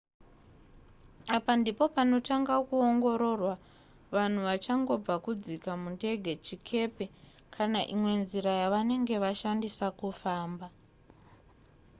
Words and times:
apa 1.37 1.51
ndipo 1.61 1.83
panotanga 1.95 2.55
kuongororwa 2.67 3.55
vanhu 4.15 4.39
vachangobva 4.49 5.15
kudzika 5.25 5.71
mundege 5.81 6.33
chikepe 6.45 7.05
kana 7.55 7.79
imwe 7.93 8.13
nzira 8.21 8.51
yavanenge 8.61 9.15
vashandisa 9.23 9.85
kufamba 9.99 10.67